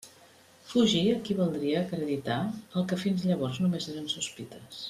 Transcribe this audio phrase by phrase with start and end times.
[0.69, 4.79] Fugir equivaldria a acreditar el que fins llavors només eren sospites.